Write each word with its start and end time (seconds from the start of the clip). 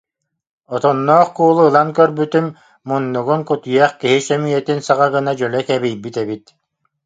Отонноох 0.75 1.29
куулу 1.37 1.63
ылан 1.69 1.89
көрбүтүм: 1.99 2.45
муннугун 2.87 3.41
кутуйах 3.49 3.91
киһи 4.01 4.17
сөмүйэтин 4.27 4.79
саҕа 4.87 5.07
гына 5.15 5.31
дьөлө 5.39 5.59
кэбийбит 5.69 6.15
эбит 6.23 6.43